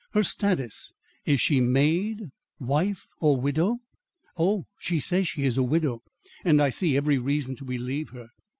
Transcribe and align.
"Her 0.13 0.23
status? 0.23 0.93
Is 1.27 1.39
she 1.41 1.61
maid, 1.61 2.31
wife 2.57 3.05
or 3.19 3.39
widow?" 3.39 3.81
"Oh, 4.35 4.65
she 4.79 4.99
says 4.99 5.27
she 5.27 5.43
is 5.43 5.59
a 5.59 5.61
widow, 5.63 6.01
and 6.43 6.59
I 6.59 6.71
see 6.71 6.97
every 6.97 7.19
reason 7.19 7.55
to 7.57 7.63
believe 7.65 8.09
her." 8.09 8.29